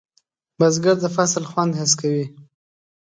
[0.59, 2.25] بزګر د فصل خوند حس کوي